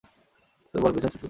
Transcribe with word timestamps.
তুমি 0.73 0.81
বলের 0.83 0.93
পেছনে 0.93 1.03
ছুটতে 1.03 1.09
চাও! 1.09 1.19